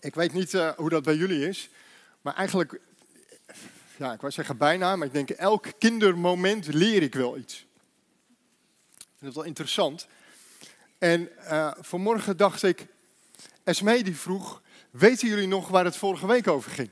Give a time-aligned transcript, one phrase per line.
[0.00, 1.68] Ik weet niet uh, hoe dat bij jullie is,
[2.20, 2.80] maar eigenlijk,
[3.96, 7.66] ja, ik wou zeggen bijna, maar ik denk elk kindermoment leer ik wel iets.
[8.98, 10.06] Ik vind het wel interessant.
[10.98, 12.86] En uh, vanmorgen dacht ik,
[13.64, 16.90] Esmee die vroeg, weten jullie nog waar het vorige week over ging?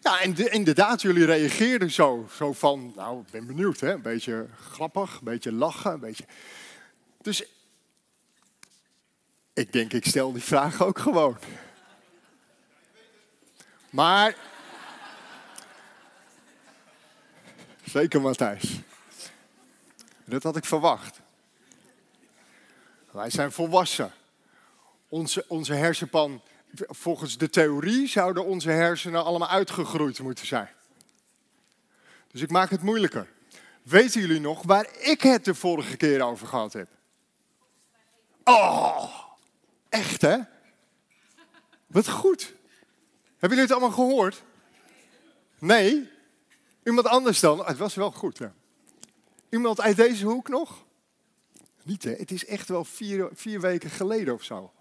[0.00, 3.92] Ja, en de, inderdaad, jullie reageerden zo, zo van, nou, ik ben benieuwd, hè?
[3.92, 6.24] een beetje grappig, een beetje lachen, een beetje...
[7.22, 7.44] Dus
[9.58, 11.38] ik denk, ik stel die vraag ook gewoon.
[13.90, 14.36] Maar,
[17.84, 18.80] zeker Matthijs,
[20.24, 21.20] dat had ik verwacht.
[23.10, 24.12] Wij zijn volwassen.
[25.08, 26.42] Onze, onze hersenpan
[26.88, 30.68] volgens de theorie zouden onze hersenen allemaal uitgegroeid moeten zijn.
[32.30, 33.28] Dus ik maak het moeilijker.
[33.82, 36.88] Weten jullie nog waar ik het de vorige keer over gehad heb?
[38.44, 39.27] Oh,
[39.88, 40.38] echt hè?
[41.86, 42.54] Wat goed.
[43.38, 44.42] Hebben jullie het allemaal gehoord?
[45.58, 46.10] Nee?
[46.84, 47.66] Iemand anders dan?
[47.66, 48.38] Het was wel goed.
[48.38, 48.48] Hè?
[49.48, 50.84] Iemand uit deze hoek nog?
[51.82, 52.10] Niet hè?
[52.10, 54.72] Het is echt wel vier, vier weken geleden of zo.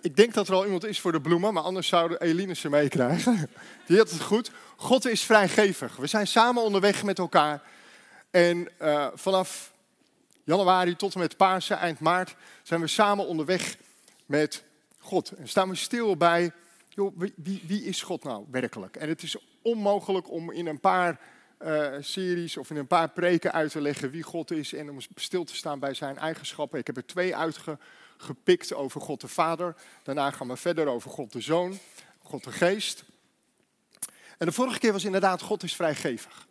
[0.00, 2.68] Ik denk dat er al iemand is voor de bloemen, maar anders zouden Eline ze
[2.68, 3.50] meekrijgen.
[3.86, 4.50] Die had het goed.
[4.76, 5.96] God is vrijgevig.
[5.96, 7.62] We zijn samen onderweg met elkaar.
[8.30, 9.73] En uh, vanaf
[10.44, 13.76] januari tot en met Pasen, eind maart, zijn we samen onderweg
[14.26, 14.64] met
[14.98, 15.30] God.
[15.30, 16.52] En staan we stil bij,
[16.88, 18.96] joh, wie, wie is God nou werkelijk?
[18.96, 21.20] En het is onmogelijk om in een paar
[21.62, 24.98] uh, series of in een paar preken uit te leggen wie God is en om
[25.14, 26.78] stil te staan bij zijn eigenschappen.
[26.78, 27.78] Ik heb er twee uitge
[28.16, 29.74] gepikt over God de Vader.
[30.02, 31.78] Daarna gaan we verder over God de Zoon,
[32.22, 33.04] God de Geest.
[34.38, 36.46] En de vorige keer was inderdaad, God is vrijgevig.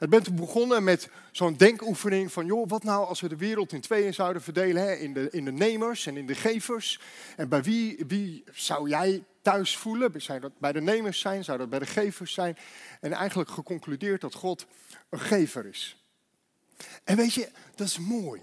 [0.00, 3.80] Het bent begonnen met zo'n denkoefening van, joh, wat nou als we de wereld in
[3.80, 4.94] tweeën zouden verdelen, hè?
[4.94, 7.00] In, de, in de nemers en in de gevers.
[7.36, 10.22] En bij wie, wie zou jij thuis voelen?
[10.22, 11.44] Zou dat bij de nemers zijn?
[11.44, 12.56] Zou dat bij de gevers zijn?
[13.00, 14.66] En eigenlijk geconcludeerd dat God
[15.08, 16.04] een gever is.
[17.04, 18.42] En weet je, dat is mooi.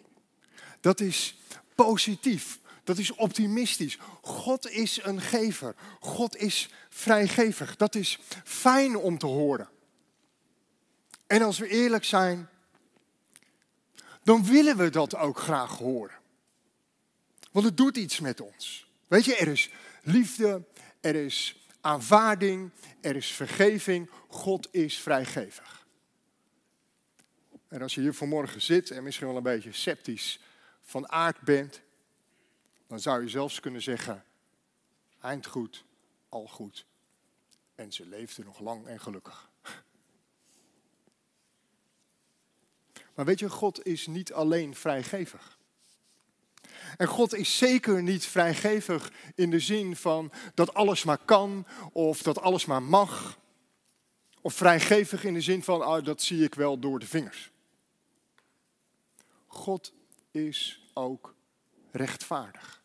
[0.80, 1.38] Dat is
[1.76, 2.60] positief.
[2.84, 3.98] Dat is optimistisch.
[4.22, 5.76] God is een gever.
[6.00, 7.76] God is vrijgevig.
[7.76, 9.70] Dat is fijn om te horen.
[11.28, 12.50] En als we eerlijk zijn,
[14.24, 16.16] dan willen we dat ook graag horen.
[17.52, 18.88] Want het doet iets met ons.
[19.08, 19.70] Weet je, er is
[20.04, 20.64] liefde,
[21.00, 22.72] er is aanvaarding,
[23.02, 24.10] er is vergeving.
[24.28, 25.86] God is vrijgevig.
[27.68, 30.40] En als je hier vanmorgen zit en misschien wel een beetje sceptisch
[30.82, 31.82] van aard bent,
[32.88, 34.24] dan zou je zelfs kunnen zeggen,
[35.22, 35.86] eind goed,
[36.30, 36.86] al goed.
[37.76, 39.50] En ze leefde nog lang en gelukkig.
[43.18, 45.58] Maar weet je, God is niet alleen vrijgevig.
[46.98, 52.22] En God is zeker niet vrijgevig in de zin van dat alles maar kan of
[52.22, 53.40] dat alles maar mag.
[54.42, 57.52] Of vrijgevig in de zin van oh, dat zie ik wel door de vingers.
[59.48, 59.94] God
[60.32, 61.36] is ook
[61.92, 62.84] rechtvaardig.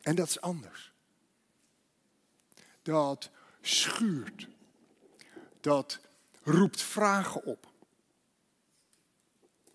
[0.00, 0.92] En dat is anders.
[2.82, 3.30] Dat
[3.60, 4.48] schuurt.
[5.60, 6.00] Dat
[6.48, 7.66] roept vragen op.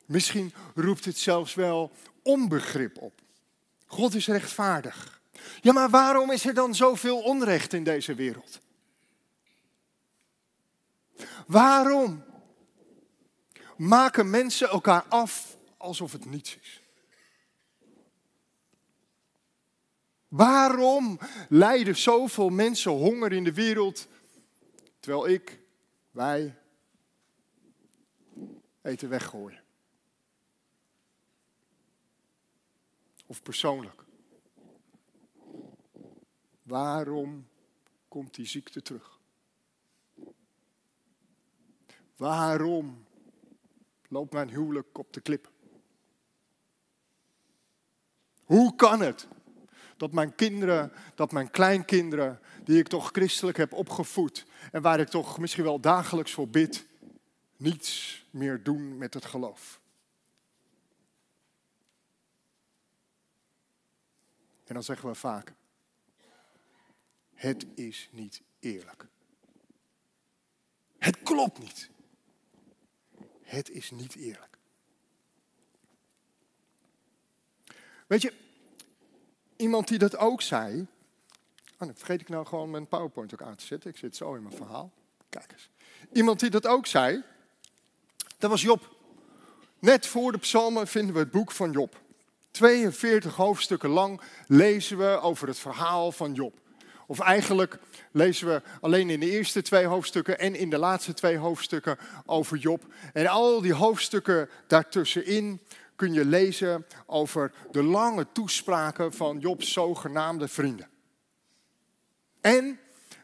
[0.06, 1.92] Misschien roept het zelfs wel
[2.22, 3.22] onbegrip op.
[3.86, 5.22] God is rechtvaardig.
[5.62, 8.60] Ja, maar waarom is er dan zoveel onrecht in deze wereld?
[11.48, 12.24] Waarom
[13.78, 16.82] maken mensen elkaar af alsof het niets is.
[20.28, 21.20] Waarom
[21.50, 24.08] lijden zoveel mensen honger in de wereld,
[25.00, 25.60] terwijl ik,
[26.12, 26.56] wij,
[28.84, 29.64] eten weggooien?
[33.26, 34.04] Of persoonlijk.
[36.64, 37.48] Waarom
[38.08, 39.20] komt die ziekte terug?
[42.16, 43.06] Waarom
[44.08, 45.52] loopt mijn huwelijk op de klip.
[48.44, 49.28] Hoe kan het
[49.98, 55.08] dat mijn kinderen, dat mijn kleinkinderen, die ik toch christelijk heb opgevoed en waar ik
[55.08, 56.86] toch misschien wel dagelijks voor bid,
[57.64, 59.82] niets meer doen met het geloof?
[64.64, 65.54] En dan zeggen we vaak,
[67.34, 69.08] het is niet eerlijk.
[70.98, 71.90] Het klopt niet.
[73.42, 74.58] Het is niet eerlijk.
[78.08, 78.34] Weet je,
[79.56, 80.88] iemand die dat ook zei.
[81.74, 83.90] Oh, dan vergeet ik nou gewoon mijn PowerPoint ook aan te zetten.
[83.90, 84.92] Ik zit zo in mijn verhaal.
[85.30, 85.70] Kijk eens.
[86.12, 87.24] Iemand die dat ook zei,
[88.44, 88.96] dat was Job.
[89.80, 92.02] Net voor de psalmen vinden we het boek van Job.
[92.52, 96.54] 42 hoofdstukken lang lezen we over het verhaal van Job.
[97.08, 97.80] Of eigenlijk
[98.12, 102.58] lezen we alleen in de eerste twee hoofdstukken en in de laatste twee hoofdstukken over
[102.58, 102.86] Job.
[103.14, 105.62] En al die hoofdstukken daartussenin
[105.96, 110.90] kun je lezen over de lange toespraken van Jobs zogenaamde vrienden.
[112.42, 112.80] En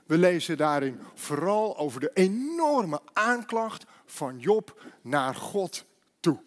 [0.06, 5.86] we lezen daarin vooral over de enorme aanklacht van Job naar God
[6.20, 6.42] toe.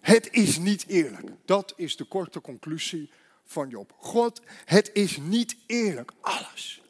[0.00, 1.30] Het is niet eerlijk.
[1.44, 3.10] Dat is de korte conclusie
[3.44, 3.92] van Job.
[3.96, 6.12] God, het is niet eerlijk.
[6.20, 6.82] Alles.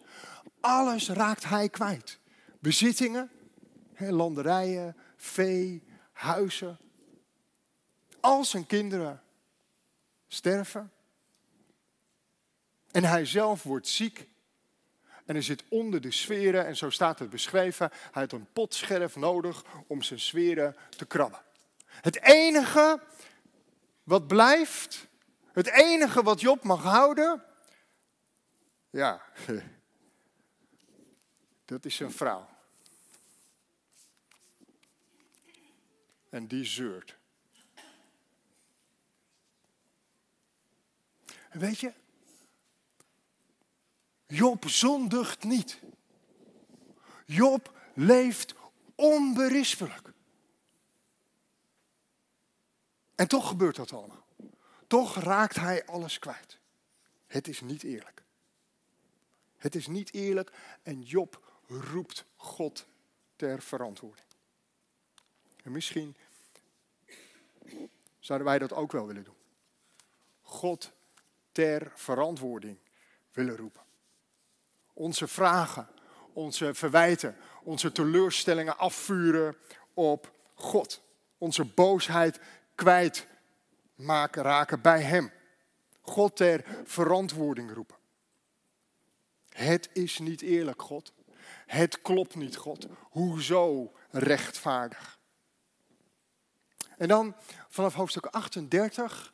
[0.61, 2.19] Alles raakt hij kwijt.
[2.59, 3.31] Bezittingen,
[3.97, 5.83] landerijen, vee,
[6.13, 6.79] huizen.
[8.21, 9.23] Al zijn kinderen
[10.29, 10.93] sterven.
[12.91, 14.29] En hij zelf wordt ziek.
[15.29, 17.91] En hij zit onder de sferen, en zo staat het beschreven.
[17.93, 21.41] Hij had een potscherf nodig om zijn sferen te krabben.
[21.87, 23.01] Het enige
[24.03, 25.07] wat blijft,
[25.53, 27.45] het enige wat Job mag houden,
[28.91, 29.23] ja,
[31.65, 32.49] dat is zijn vrouw.
[36.31, 37.17] En die zeurt.
[41.51, 41.93] Weet je,
[44.29, 45.81] Job zondigt niet.
[47.25, 48.55] Job leeft
[48.95, 50.13] onberispelijk.
[53.15, 54.27] En toch gebeurt dat allemaal.
[54.87, 56.59] Toch raakt hij alles kwijt.
[57.27, 58.23] Het is niet eerlijk.
[59.57, 60.53] Het is niet eerlijk
[60.83, 62.87] en Job roept God
[63.37, 64.27] ter verantwoording.
[65.63, 66.17] En misschien
[68.19, 69.37] zouden wij dat ook wel willen doen.
[70.43, 70.93] God
[71.53, 72.79] ter verantwoording
[73.33, 73.87] willen roepen.
[74.99, 75.89] Onze vragen,
[76.33, 79.57] onze verwijten, onze teleurstellingen afvuren
[79.95, 81.03] op God.
[81.39, 82.41] Onze boosheid
[82.75, 83.27] kwijt
[83.95, 85.33] maken, raken bij Hem.
[86.01, 87.97] God ter verantwoording roepen.
[89.49, 91.13] Het is niet eerlijk, God.
[91.67, 92.87] Het klopt niet, God.
[93.01, 95.19] Hoezo rechtvaardig?
[96.97, 97.37] En dan
[97.69, 99.33] vanaf hoofdstuk 38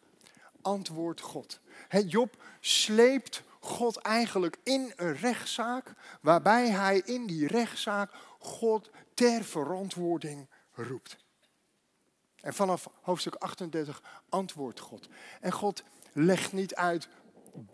[0.62, 1.60] antwoordt God.
[2.06, 10.48] Job sleept God eigenlijk in een rechtszaak, waarbij hij in die rechtszaak God ter verantwoording
[10.72, 11.16] roept.
[12.40, 15.08] En vanaf hoofdstuk 38 antwoordt God.
[15.40, 15.82] En God
[16.12, 17.08] legt niet uit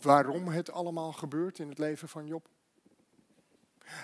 [0.01, 2.49] waarom het allemaal gebeurt in het leven van Job.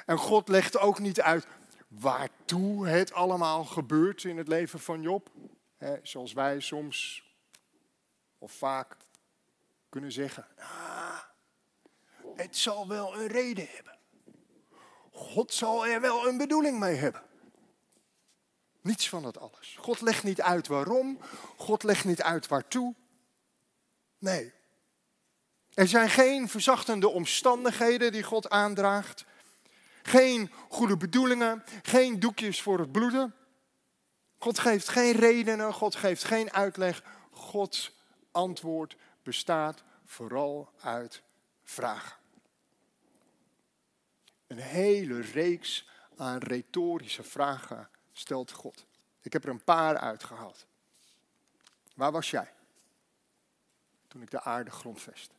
[0.07, 1.47] En God legt ook niet uit
[1.89, 5.31] waartoe het allemaal gebeurt in het leven van Job.
[6.03, 7.25] zoals wij soms
[8.39, 8.97] of vaak
[9.89, 10.47] kunnen zeggen.
[10.59, 11.23] Ah,
[12.37, 13.99] het zal wel een reden hebben.
[15.11, 17.23] God zal er wel een bedoeling mee hebben.
[18.81, 19.77] Niets van dat alles.
[19.79, 21.19] God legt niet uit waarom.
[21.57, 22.95] God legt niet uit waartoe.
[24.19, 24.53] Nee.
[25.75, 29.25] Er zijn geen verzachtende omstandigheden die God aandraagt.
[30.03, 31.65] Geen goede bedoelingen.
[31.83, 33.35] Geen doekjes voor het bloeden.
[34.39, 35.73] God geeft geen redenen.
[35.73, 37.03] God geeft geen uitleg.
[37.31, 37.93] Gods
[38.31, 41.23] antwoord bestaat vooral uit
[41.65, 42.16] vragen.
[44.47, 48.87] Een hele reeks aan retorische vragen stelt God.
[49.21, 50.67] Ik heb er een paar uitgehaald.
[51.95, 52.53] Waar was jij
[54.09, 55.33] toen ik de aarde grondvest?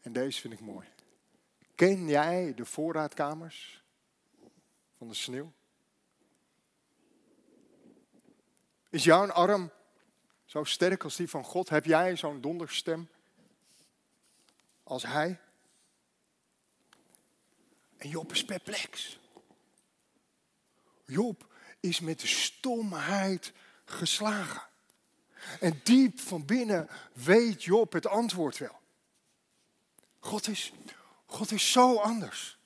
[0.00, 0.88] En deze vind ik mooi.
[1.74, 3.82] Ken jij de voorraadkamers
[4.96, 5.52] van de sneeuw?
[8.90, 9.70] Is jouw arm
[10.44, 11.68] zo sterk als die van God?
[11.68, 13.08] Heb jij zo'n donderstem
[14.82, 15.40] als hij?
[18.06, 19.18] En Job is perplex.
[21.06, 21.46] Job
[21.80, 23.52] is met de stomheid
[23.84, 24.62] geslagen.
[25.60, 28.80] En diep van binnen weet Job het antwoord wel.
[30.18, 30.72] God is,
[31.26, 32.58] God is zo anders.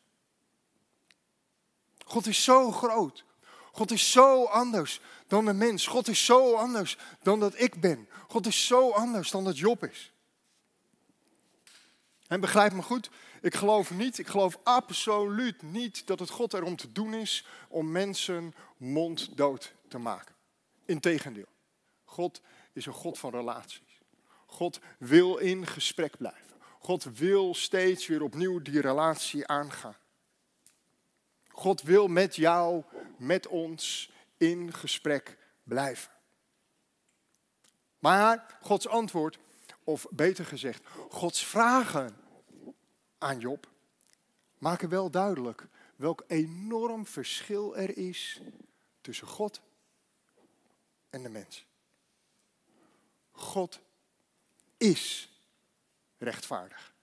[2.07, 3.25] God is zo groot.
[3.73, 5.87] God is zo anders dan een mens.
[5.87, 8.09] God is zo anders dan dat ik ben.
[8.29, 10.13] God is zo anders dan dat Job is.
[12.31, 13.11] En begrijp me goed,
[13.41, 17.91] ik geloof niet, ik geloof absoluut niet dat het God erom te doen is om
[17.91, 20.35] mensen monddood te maken.
[20.85, 21.49] Integendeel,
[22.05, 22.41] God
[22.73, 24.01] is een God van relaties.
[24.47, 26.57] God wil in gesprek blijven.
[26.79, 29.97] God wil steeds weer opnieuw die relatie aangaan.
[31.49, 32.83] God wil met jou,
[33.17, 36.13] met ons in gesprek blijven.
[37.99, 39.39] Maar Gods antwoord,
[39.91, 42.17] of beter gezegd, Gods vragen
[43.19, 43.69] aan Job
[44.59, 45.67] maken wel duidelijk
[45.97, 48.41] welk enorm verschil er is
[49.01, 49.61] tussen God
[51.11, 51.67] en de mens.
[53.31, 53.81] God
[54.77, 55.31] is
[56.19, 56.95] rechtvaardig.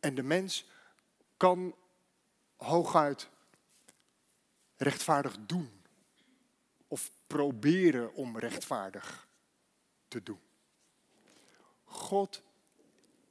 [0.00, 0.66] En de mens
[1.36, 1.74] kan
[2.56, 3.28] hooguit
[4.76, 5.84] rechtvaardig doen.
[6.88, 9.28] Of proberen om rechtvaardig
[10.08, 10.45] te doen.
[11.96, 12.42] God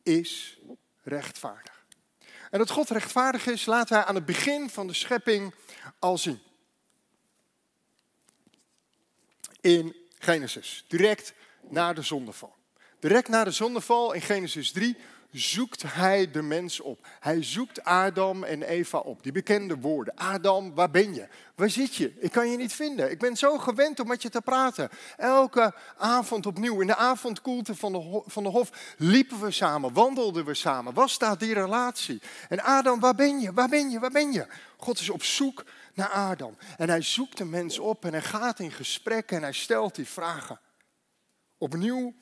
[0.04, 0.58] is
[1.04, 1.86] rechtvaardig.
[2.52, 5.54] En dat God rechtvaardig is, laat hij aan het begin van de schepping
[6.00, 6.40] al zien.
[9.62, 11.34] In Genesis, direct
[11.70, 12.56] na de zondeval.
[13.00, 14.98] Direct na de zondeval in Genesis 3
[15.40, 17.08] zoekt hij de mens op.
[17.20, 19.24] Hij zoekt Adam en Eva op.
[19.24, 20.16] Die bekende woorden.
[20.16, 21.28] Adam, waar ben je?
[21.56, 22.14] Waar zit je?
[22.20, 23.12] Ik kan je niet vinden.
[23.12, 24.90] Ik ben zo gewend om met je te praten.
[25.18, 26.82] Elke avond opnieuw.
[26.82, 30.94] In de avondkoelte van de, van de hof liepen we samen, wandelden we samen.
[30.94, 32.22] Was daar die relatie?
[32.50, 33.54] En Adam, waar ben je?
[33.54, 34.00] Waar ben je?
[34.00, 34.48] Waar ben je?
[34.78, 35.64] God is op zoek
[35.94, 36.58] naar Adam.
[36.78, 40.08] En hij zoekt de mens op en hij gaat in gesprek en hij stelt die
[40.08, 40.60] vragen.
[41.58, 42.14] Opnieuw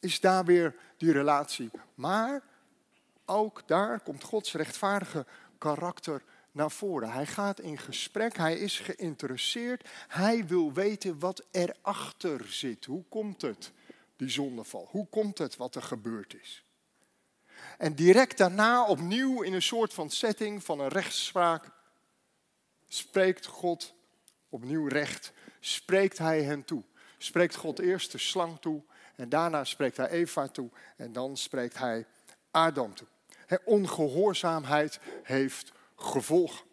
[0.00, 1.70] is daar weer die relatie.
[1.94, 2.42] Maar
[3.30, 5.26] ook daar komt Gods rechtvaardige
[5.58, 6.22] karakter
[6.52, 7.12] naar voren.
[7.12, 12.84] Hij gaat in gesprek, hij is geïnteresseerd, hij wil weten wat erachter zit.
[12.84, 13.72] Hoe komt het,
[14.16, 14.88] die zondeval?
[14.90, 16.64] Hoe komt het wat er gebeurd is?
[17.78, 21.70] En direct daarna, opnieuw in een soort van setting van een rechtspraak,
[22.88, 23.94] spreekt God
[24.48, 26.82] opnieuw recht, spreekt hij hen toe.
[27.18, 28.82] Spreekt God eerst de slang toe
[29.16, 32.06] en daarna spreekt hij Eva toe en dan spreekt hij
[32.50, 33.06] Adam toe
[33.64, 36.64] ongehoorzaamheid heeft gevolgen.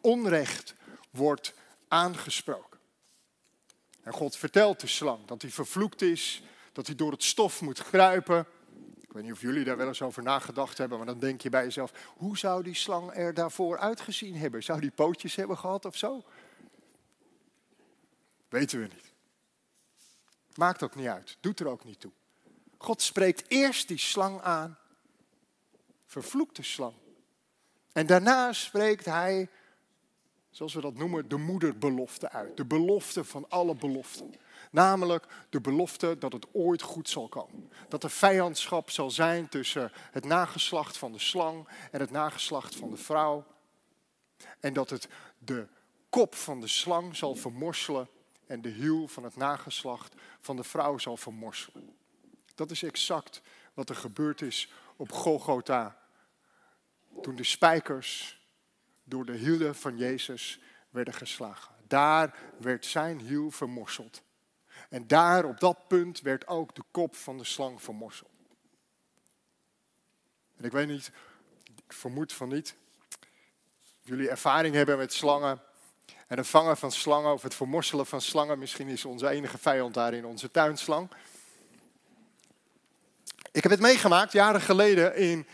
[0.00, 0.74] Onrecht
[1.10, 1.54] wordt
[1.88, 2.78] aangesproken.
[4.02, 7.82] En God vertelt de slang dat hij vervloekt is, dat hij door het stof moet
[7.82, 8.46] kruipen.
[9.00, 11.50] Ik weet niet of jullie daar wel eens over nagedacht hebben, maar dan denk je
[11.50, 14.62] bij jezelf, hoe zou die slang er daarvoor uitgezien hebben?
[14.62, 16.24] Zou die pootjes hebben gehad of zo?
[18.48, 19.12] Weten we niet.
[20.54, 22.12] Maakt ook niet uit, doet er ook niet toe.
[22.78, 24.78] God spreekt eerst die slang aan
[26.08, 26.94] vervloekte slang.
[27.92, 29.48] En daarna spreekt hij,
[30.50, 32.56] zoals we dat noemen, de moederbelofte uit.
[32.56, 34.34] De belofte van alle beloften.
[34.70, 37.72] Namelijk de belofte dat het ooit goed zal komen.
[37.88, 42.90] Dat er vijandschap zal zijn tussen het nageslacht van de slang en het nageslacht van
[42.90, 43.44] de vrouw.
[44.60, 45.66] En dat het de
[46.08, 48.08] kop van de slang zal vermorselen
[48.46, 51.96] en de hiel van het nageslacht van de vrouw zal vermorselen.
[52.54, 53.42] Dat is exact
[53.74, 55.98] wat er gebeurd is op Golgotha.
[57.22, 58.40] Toen de spijkers
[59.04, 61.74] door de hielen van Jezus werden geslagen.
[61.86, 64.22] Daar werd zijn hiel vermorseld.
[64.88, 68.30] En daar op dat punt werd ook de kop van de slang vermorseld.
[70.56, 71.10] En ik weet niet,
[71.64, 72.76] ik vermoed van niet,
[74.00, 75.60] jullie ervaring hebben met slangen.
[76.26, 78.58] En het vangen van slangen of het vermorselen van slangen.
[78.58, 81.10] Misschien is onze enige vijand daarin onze tuinslang.
[83.58, 85.46] Ik heb het meegemaakt jaren geleden in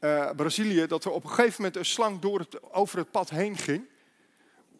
[0.00, 0.86] uh, Brazilië.
[0.86, 3.88] Dat er op een gegeven moment een slang door het, over het pad heen ging.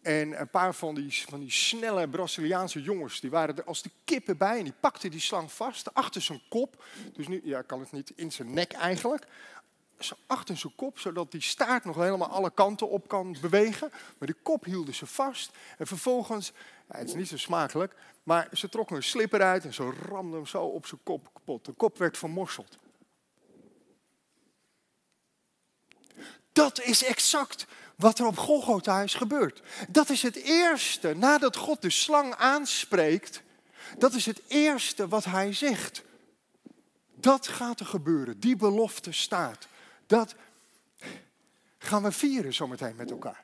[0.01, 3.89] En een paar van die, van die snelle Braziliaanse jongens, die waren er als de
[4.03, 4.57] kippen bij.
[4.57, 6.83] En die pakten die slang vast achter zijn kop.
[7.13, 9.25] Dus nu ja, kan het niet in zijn nek eigenlijk.
[10.25, 13.89] Achter zijn kop, zodat die staart nog helemaal alle kanten op kan bewegen.
[14.17, 15.51] Maar die kop hielden ze vast.
[15.77, 16.51] En vervolgens,
[16.87, 20.47] het is niet zo smakelijk, maar ze trokken een slipper uit en ze ramden hem
[20.47, 21.65] zo op zijn kop kapot.
[21.65, 22.77] De kop werd vermorseld.
[26.51, 29.61] Dat is exact wat er op Golgotha is gebeurd.
[29.89, 33.41] Dat is het eerste, nadat God de slang aanspreekt,
[33.97, 36.03] dat is het eerste wat hij zegt.
[37.15, 39.67] Dat gaat er gebeuren, die belofte staat.
[40.07, 40.35] Dat
[41.77, 43.43] gaan we vieren zometeen met elkaar.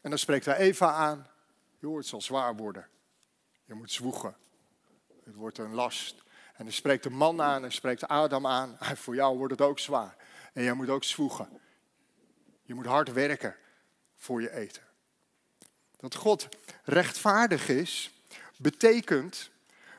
[0.00, 1.26] En dan spreekt hij Eva aan.
[1.78, 2.88] Joh, het zal zwaar worden.
[3.64, 4.36] Je moet zwoegen.
[5.24, 6.22] Het wordt een last.
[6.54, 8.76] En dan spreekt de man aan en spreekt Adam aan.
[8.80, 10.16] Voor jou wordt het ook zwaar.
[10.52, 11.60] En jij moet ook zwoegen.
[12.62, 13.56] Je moet hard werken
[14.16, 14.82] voor je eten.
[15.96, 16.48] Dat God
[16.84, 18.10] rechtvaardig is,
[18.56, 19.50] betekent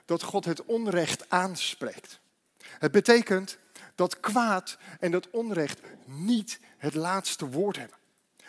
[0.06, 2.20] dat God het onrecht aanspreekt.
[2.64, 3.58] Het betekent
[3.96, 7.98] dat kwaad en dat onrecht niet het laatste woord hebben.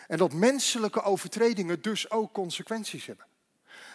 [0.07, 3.25] En dat menselijke overtredingen dus ook consequenties hebben.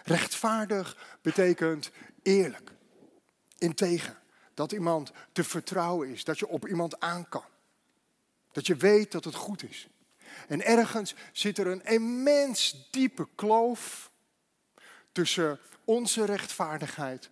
[0.03, 1.91] Rechtvaardig betekent
[2.21, 2.71] eerlijk,
[3.57, 4.17] integer.
[4.53, 7.45] Dat iemand te vertrouwen is, dat je op iemand aan kan.
[8.51, 9.87] Dat je weet dat het goed is.
[10.47, 14.11] En ergens zit er een immens diepe kloof
[15.11, 17.29] tussen onze rechtvaardigheid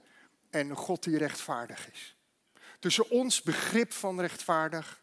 [0.49, 2.16] en God die rechtvaardig is.
[2.87, 5.01] Tussen ons begrip van rechtvaardig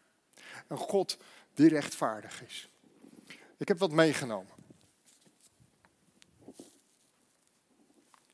[0.67, 1.17] en God
[1.53, 2.69] die rechtvaardig is.
[3.57, 4.53] Ik heb wat meegenomen.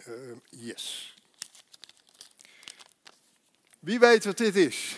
[0.08, 1.16] Uh, yes.
[3.80, 4.96] Wie weet wat dit is?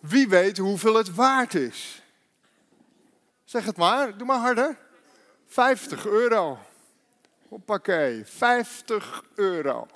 [0.00, 2.02] Wie weet hoeveel het waard is?
[3.44, 4.78] Zeg het maar, doe maar harder.
[5.46, 6.58] 50 euro.
[7.48, 9.86] Hoppakee, 50 euro.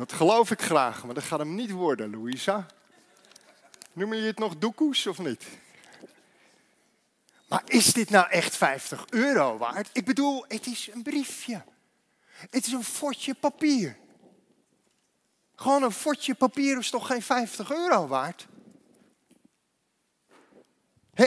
[0.00, 2.66] Dat geloof ik graag, maar dat gaat hem niet worden, Louisa.
[3.92, 5.46] Noem je het nog doekoes of niet?
[7.48, 9.90] Maar is dit nou echt 50 euro waard?
[9.92, 11.62] Ik bedoel, het is een briefje.
[12.50, 13.96] Het is een fotje papier.
[15.54, 18.46] Gewoon een fotje papier is toch geen 50 euro waard?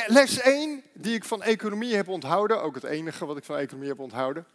[0.07, 3.89] Les 1, die ik van economie heb onthouden, ook het enige wat ik van economie
[3.89, 4.45] heb onthouden.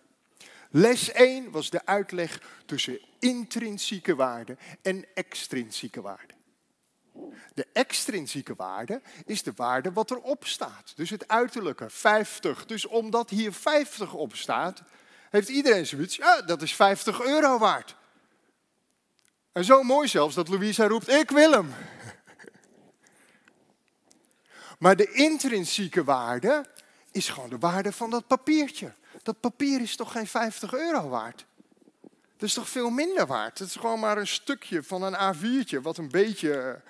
[0.71, 6.35] Les 1 was de uitleg tussen intrinsieke waarde en extrinsieke waarde.
[7.55, 10.93] De extrinsieke waarde is de waarde wat erop staat.
[10.97, 12.67] Dus het uiterlijke, 50.
[12.67, 14.83] Dus omdat hier 50 op staat,
[15.31, 17.97] heeft iedereen zoiets, ja, dat is 50 euro waard.
[19.53, 21.75] En zo mooi zelfs dat Louisa roept, ik wil hem.
[24.79, 26.67] Maar de intrinsieke waarde
[27.11, 28.93] is gewoon de waarde van dat papiertje.
[29.29, 31.47] Dat papier is toch geen 50 euro waard?
[32.37, 33.59] Dat is toch veel minder waard?
[33.59, 36.81] Het is gewoon maar een stukje van een A4'tje wat een beetje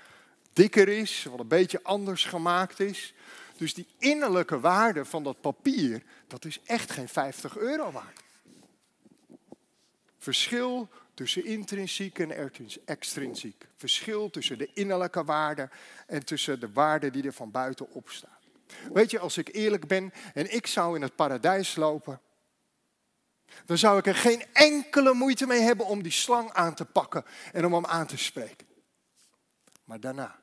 [0.52, 3.14] dikker is, wat een beetje anders gemaakt is.
[3.56, 8.20] Dus die innerlijke waarde van dat papier, dat is echt geen 50 euro waard.
[10.18, 12.52] Verschil tussen intrinsiek en
[12.84, 13.66] extrinsiek.
[13.76, 15.70] Verschil tussen de innerlijke waarde
[16.06, 18.42] en tussen de waarde die er van buiten op staat.
[18.92, 22.20] Weet je, als ik eerlijk ben en ik zou in het paradijs lopen,
[23.64, 27.24] dan zou ik er geen enkele moeite mee hebben om die slang aan te pakken
[27.52, 28.66] en om hem aan te spreken.
[29.84, 30.40] Maar daarna.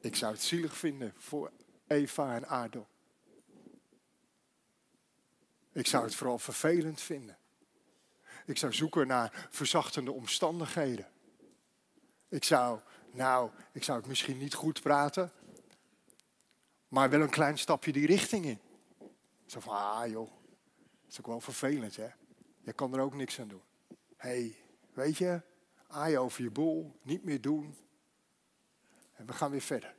[0.00, 1.52] Ik zou het zielig vinden voor
[1.86, 2.88] Eva en Adel.
[5.72, 7.38] Ik zou het vooral vervelend vinden.
[8.46, 11.08] Ik zou zoeken naar verzachtende omstandigheden.
[12.28, 12.80] Ik zou,
[13.12, 15.32] nou, ik zou het misschien niet goed praten,
[16.88, 18.60] maar wel een klein stapje die richting in.
[19.46, 20.30] Zo van, ah joh,
[21.02, 22.08] dat is ook wel vervelend hè.
[22.60, 23.62] Je kan er ook niks aan doen.
[24.16, 24.56] Hé, hey,
[24.92, 25.40] weet je,
[25.86, 27.76] aai over je bol, niet meer doen.
[29.12, 29.94] En we gaan weer verder.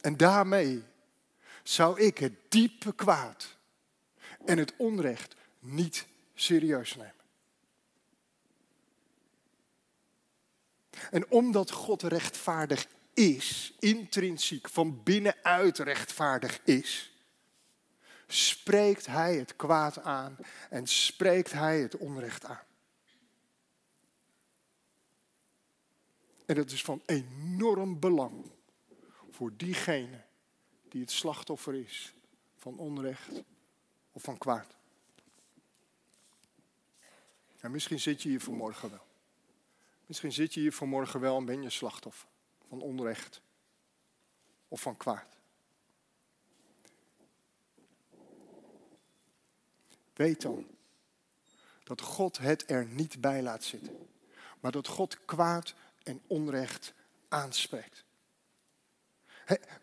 [0.00, 0.82] En daarmee
[1.62, 3.56] zou ik het diepe kwaad
[4.44, 7.19] en het onrecht niet serieus nemen.
[11.10, 17.12] En omdat God rechtvaardig is, intrinsiek, van binnenuit rechtvaardig is,
[18.26, 20.36] spreekt Hij het kwaad aan
[20.70, 22.64] en spreekt Hij het onrecht aan.
[26.46, 28.50] En dat is van enorm belang
[29.30, 30.24] voor diegene
[30.88, 32.14] die het slachtoffer is
[32.56, 33.42] van onrecht
[34.12, 34.76] of van kwaad.
[37.60, 39.09] En misschien zit je hier vanmorgen wel.
[40.10, 42.28] Misschien zit je hier vanmorgen wel en ben je slachtoffer
[42.68, 43.40] van onrecht
[44.68, 45.38] of van kwaad.
[50.14, 50.66] Weet dan
[51.84, 54.08] dat God het er niet bij laat zitten,
[54.60, 56.94] maar dat God kwaad en onrecht
[57.28, 58.04] aanspreekt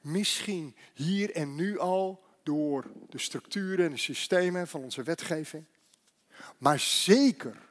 [0.02, 5.66] misschien hier en nu al door de structuren en de systemen van onze wetgeving.
[6.58, 7.70] Maar zeker,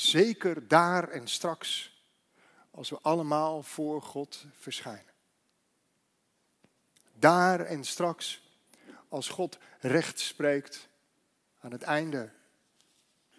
[0.00, 1.98] zeker daar en straks,
[2.70, 5.12] als we allemaal voor God verschijnen.
[7.12, 8.42] Daar en straks,
[9.08, 10.88] als God recht spreekt
[11.60, 12.30] aan het einde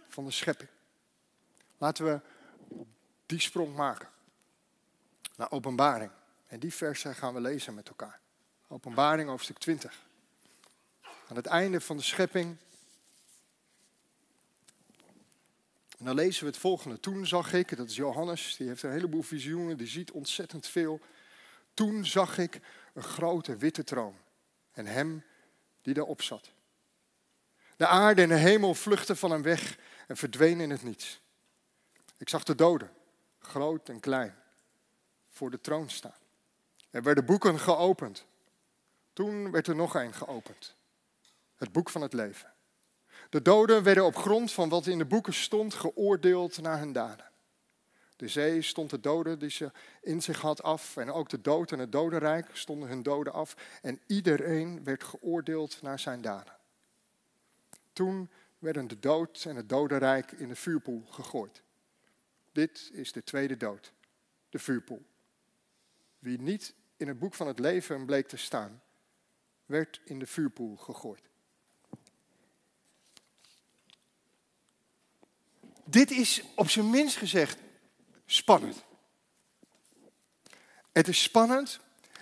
[0.07, 0.69] van de schepping.
[1.77, 2.21] Laten we
[3.25, 4.09] die sprong maken
[5.35, 6.11] naar openbaring.
[6.47, 8.19] En die versen gaan we lezen met elkaar.
[8.67, 10.05] Openbaring hoofdstuk 20.
[11.27, 12.57] Aan het einde van de schepping.
[16.01, 16.99] En dan lezen we het volgende.
[16.99, 20.99] Toen zag ik, dat is Johannes, die heeft een heleboel visioenen, die ziet ontzettend veel.
[21.73, 22.59] Toen zag ik
[22.93, 24.15] een grote witte troon
[24.71, 25.23] en hem
[25.81, 26.51] die daarop zat.
[27.75, 31.21] De aarde en de hemel vluchtten van hem weg en verdwenen in het niets.
[32.17, 32.91] Ik zag de doden,
[33.39, 34.35] groot en klein,
[35.29, 36.19] voor de troon staan.
[36.89, 38.25] Er werden boeken geopend.
[39.13, 40.75] Toen werd er nog een geopend.
[41.55, 42.53] Het boek van het leven.
[43.31, 47.29] De doden werden op grond van wat in de boeken stond geoordeeld naar hun daden.
[48.15, 50.97] De zee stond de doden die ze in zich had af.
[50.97, 53.79] En ook de dood en het dodenrijk stonden hun doden af.
[53.81, 56.53] En iedereen werd geoordeeld naar zijn daden.
[57.93, 61.61] Toen werden de dood en het dodenrijk in de vuurpoel gegooid.
[62.51, 63.93] Dit is de tweede dood,
[64.49, 65.05] de vuurpoel.
[66.19, 68.81] Wie niet in het boek van het leven bleek te staan,
[69.65, 71.30] werd in de vuurpoel gegooid.
[75.91, 77.57] Dit is op zijn minst gezegd
[78.25, 78.83] spannend.
[80.91, 81.79] Het is spannend,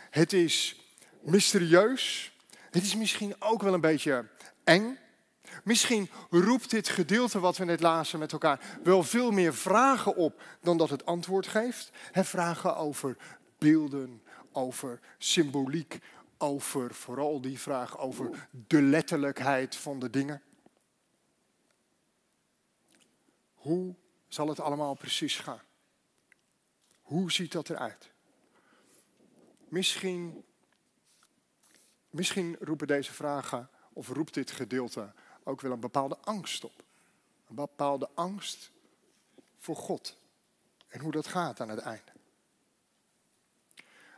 [0.10, 0.76] het is
[1.22, 2.32] mysterieus,
[2.70, 4.28] het is misschien ook wel een beetje
[4.64, 4.98] eng.
[5.64, 10.42] Misschien roept dit gedeelte wat we net lazen met elkaar wel veel meer vragen op
[10.62, 11.92] dan dat het antwoord geeft.
[12.12, 13.18] He, vragen over
[13.58, 16.00] beelden, over symboliek,
[16.38, 20.42] over vooral die vraag over de letterlijkheid van de dingen.
[23.60, 23.96] Hoe
[24.28, 25.62] zal het allemaal precies gaan?
[27.02, 28.12] Hoe ziet dat eruit?
[29.68, 30.46] Misschien,
[32.10, 36.84] misschien roepen deze vragen, of roept dit gedeelte ook wel een bepaalde angst op.
[37.50, 38.72] Een bepaalde angst
[39.58, 40.18] voor God.
[40.88, 42.12] En hoe dat gaat aan het einde.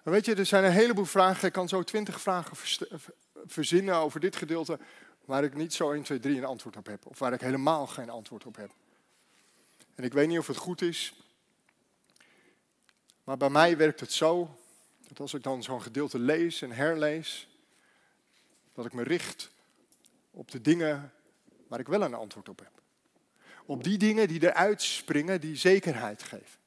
[0.04, 1.48] Weet je, er zijn een heleboel vragen.
[1.48, 2.58] Ik kan zo twintig vragen
[3.46, 4.80] verzinnen over dit gedeelte.
[5.26, 7.06] Waar ik niet zo 1, 2, 3 een antwoord op heb.
[7.06, 8.72] Of waar ik helemaal geen antwoord op heb.
[10.02, 11.14] En ik weet niet of het goed is.
[13.24, 14.58] Maar bij mij werkt het zo.
[15.08, 17.48] Dat als ik dan zo'n gedeelte lees en herlees.
[18.74, 19.52] Dat ik me richt
[20.32, 21.14] op de dingen
[21.68, 22.82] waar ik wel een antwoord op heb.
[23.66, 26.60] Op die dingen die eruit springen, die zekerheid geven.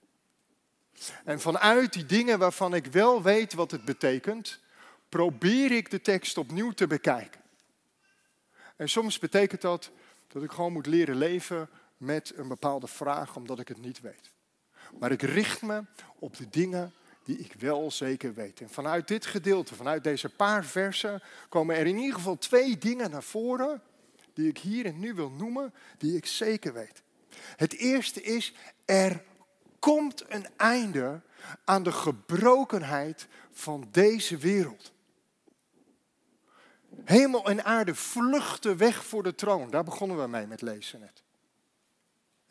[1.24, 4.60] En vanuit die dingen waarvan ik wel weet wat het betekent,
[5.08, 7.40] probeer ik de tekst opnieuw te bekijken.
[8.76, 9.90] En soms betekent dat
[10.28, 11.68] dat ik gewoon moet leren leven
[12.04, 14.32] met een bepaalde vraag, omdat ik het niet weet.
[14.98, 15.84] Maar ik richt me
[16.18, 16.92] op de dingen
[17.24, 18.60] die ik wel zeker weet.
[18.60, 23.10] En vanuit dit gedeelte, vanuit deze paar versen, komen er in ieder geval twee dingen
[23.10, 23.82] naar voren
[24.32, 27.02] die ik hier en nu wil noemen, die ik zeker weet.
[27.56, 29.24] Het eerste is, er
[29.78, 31.20] komt een einde
[31.64, 34.92] aan de gebrokenheid van deze wereld.
[37.04, 39.70] Hemel en aarde vluchten weg voor de troon.
[39.70, 41.23] Daar begonnen we mee met lezen net.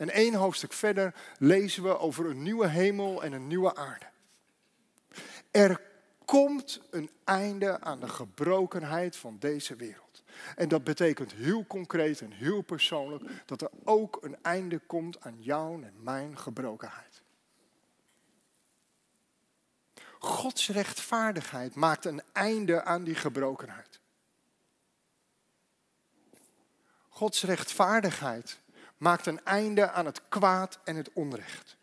[0.04, 4.06] En één hoofdstuk verder lezen we over een nieuwe hemel en een nieuwe aarde.
[5.52, 5.82] Er
[6.26, 10.24] komt een einde aan de gebrokenheid van deze wereld.
[10.56, 15.42] En dat betekent heel concreet en heel persoonlijk dat er ook een einde komt aan
[15.42, 17.22] jouw en mijn gebrokenheid.
[20.20, 24.00] Gods rechtvaardigheid maakt een einde aan die gebrokenheid.
[27.10, 28.62] Gods rechtvaardigheid
[29.04, 31.78] maakt een einde aan het kwaad en het onrecht.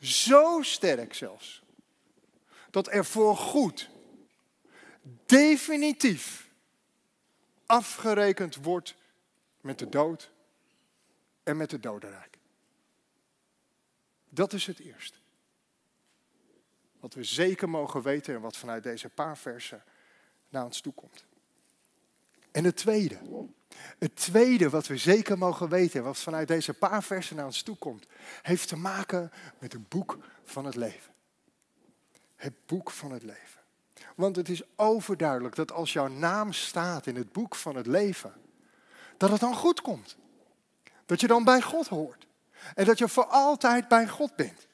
[0.00, 1.62] Zo sterk zelfs,
[2.70, 3.90] dat er voor goed,
[5.26, 6.50] definitief,
[7.66, 8.94] afgerekend wordt
[9.60, 10.30] met de dood
[11.42, 12.38] en met de dodenrijk.
[14.28, 15.18] Dat is het eerste.
[17.00, 19.84] Wat we zeker mogen weten en wat vanuit deze paar versen
[20.48, 21.24] naar ons toe komt.
[22.50, 23.18] En het tweede.
[23.98, 27.76] Het tweede wat we zeker mogen weten, wat vanuit deze paar versen naar ons toe
[27.76, 28.06] komt,
[28.42, 31.12] heeft te maken met het boek van het leven.
[32.36, 33.60] Het boek van het leven.
[34.14, 38.32] Want het is overduidelijk dat als jouw naam staat in het boek van het leven,
[39.16, 40.16] dat het dan goed komt.
[41.06, 42.26] Dat je dan bij God hoort.
[42.74, 44.66] En dat je voor altijd bij God bent.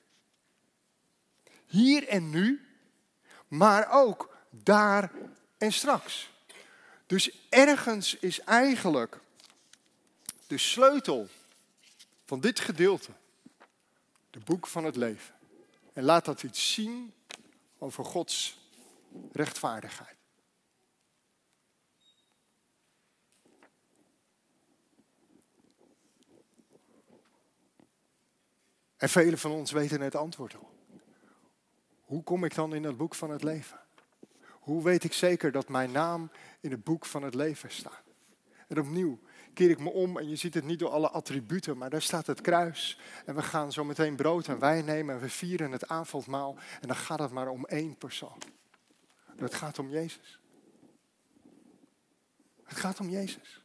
[1.67, 2.67] Hier en nu,
[3.49, 5.11] maar ook daar
[5.59, 6.32] en straks.
[7.13, 9.21] Dus ergens is eigenlijk
[10.47, 11.29] de sleutel
[12.25, 13.11] van dit gedeelte
[14.31, 15.35] de boek van het leven.
[15.93, 17.15] En laat dat iets zien
[17.79, 18.59] over Gods
[19.33, 20.17] rechtvaardigheid.
[28.97, 30.75] En velen van ons weten het antwoord al.
[32.01, 33.81] Hoe kom ik dan in het boek van het leven?
[34.63, 38.03] Hoe weet ik zeker dat mijn naam in het boek van het leven staat?
[38.69, 39.19] En opnieuw
[39.55, 42.27] keer ik me om en je ziet het niet door alle attributen, maar daar staat
[42.27, 42.99] het kruis.
[43.27, 46.57] En we gaan zo meteen brood en wijn nemen en we vieren het avondmaal.
[46.81, 48.39] En dan gaat het maar om één persoon.
[49.37, 50.41] Het gaat om Jezus.
[52.65, 53.65] Het gaat om Jezus.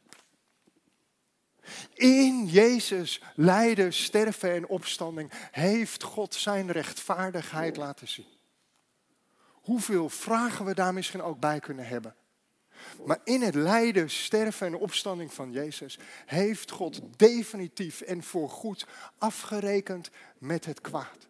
[1.94, 8.37] In Jezus lijden, sterven en opstanding heeft God zijn rechtvaardigheid laten zien.
[9.68, 12.14] Hoeveel vragen we daar misschien ook bij kunnen hebben.
[13.04, 18.86] Maar in het lijden, sterven en opstanding van Jezus heeft God definitief en voorgoed
[19.18, 21.28] afgerekend met het kwaad.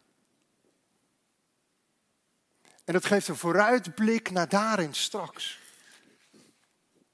[2.85, 5.59] En dat geeft een vooruitblik naar daarin straks.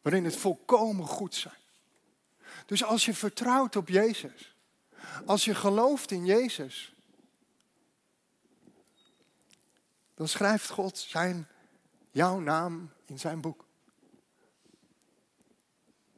[0.02, 1.60] Waarin het volkomen goed zijn.
[2.66, 4.56] Dus als je vertrouwt op Jezus,
[5.26, 6.93] als je gelooft in Jezus,
[10.14, 11.48] dan schrijft God zijn,
[12.10, 13.64] jouw naam in zijn boek.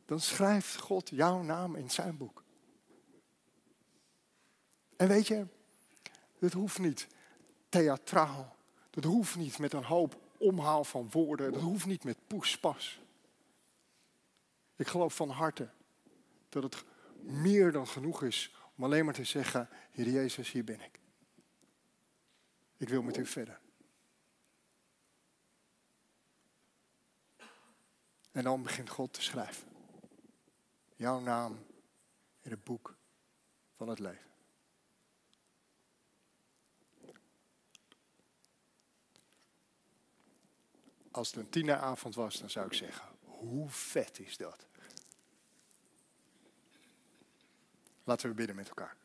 [0.05, 2.45] Dan schrijft God jouw naam in zijn boek.
[4.97, 5.47] En weet je,
[6.39, 7.07] het hoeft niet
[7.69, 8.57] theatraal.
[8.91, 11.53] Dat hoeft niet met een hoop omhaal van woorden.
[11.53, 13.01] Dat hoeft niet met poespas.
[14.77, 15.69] Ik geloof van harte
[16.49, 16.85] dat het
[17.21, 21.01] meer dan genoeg is om alleen maar te zeggen, Heer Jezus, hier ben ik.
[22.77, 23.61] Ik wil met u verder.
[28.37, 29.69] En dan begint God te schrijven.
[30.97, 31.67] Jouw naam
[32.41, 32.97] in het boek
[33.77, 34.31] van het leven.
[41.11, 44.67] Als het een tieneravond was, dan zou ik zeggen, hoe vet is dat?
[48.05, 48.97] Laten we bidden met elkaar.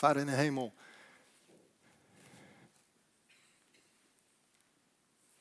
[0.00, 0.74] Vader in de hemel.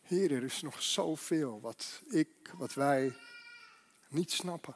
[0.01, 3.15] Heer, er is nog zoveel wat ik, wat wij
[4.07, 4.75] niet snappen.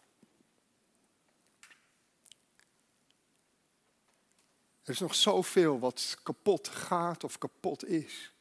[4.83, 8.33] Er is nog zoveel wat kapot gaat of kapot is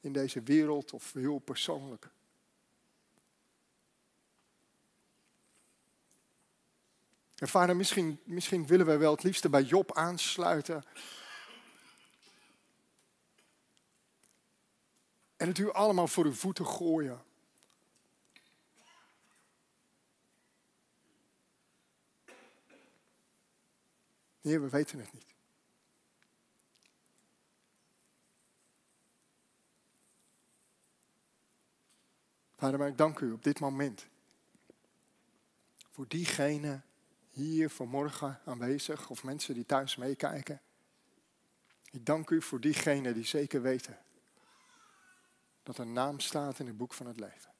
[0.00, 2.10] in deze wereld of heel persoonlijk.
[7.36, 10.84] En vader, misschien, misschien willen we wel het liefste bij Job aansluiten.
[15.36, 17.24] En het u allemaal voor uw voeten gooien.
[24.40, 25.34] Heer, we weten het niet.
[32.56, 34.06] Vader, maar ik dank u op dit moment.
[35.90, 36.80] Voor diegene
[37.36, 40.60] hier vanmorgen aanwezig of mensen die thuis meekijken.
[41.90, 43.98] Ik dank u voor diegenen die zeker weten
[45.62, 47.50] dat een naam staat in het boek van het leven.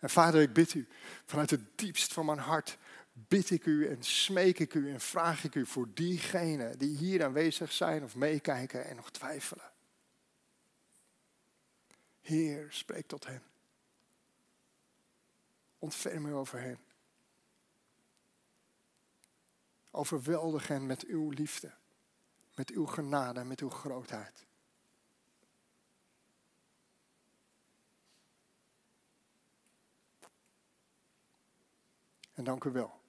[0.00, 0.88] En vader, ik bid u
[1.24, 2.78] vanuit het diepst van mijn hart,
[3.12, 7.24] bid ik u en smeek ik u en vraag ik u voor diegenen die hier
[7.24, 9.70] aanwezig zijn of meekijken en nog twijfelen.
[12.20, 13.51] Heer, spreek tot hen.
[15.82, 16.78] Ontferm u over hen.
[19.90, 21.74] Overweldig hen met uw liefde,
[22.54, 24.46] met uw genade, met uw grootheid.
[32.32, 33.00] En dank u wel.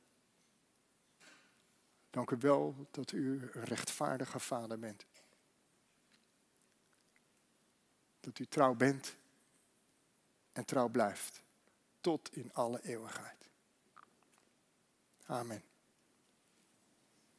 [2.09, 5.05] Dank u wel dat u een rechtvaardige vader bent.
[8.19, 9.15] Dat u trouw bent
[10.51, 11.42] en trouw blijft
[12.03, 13.49] tot in alle eeuwigheid.
[15.25, 15.63] Amen.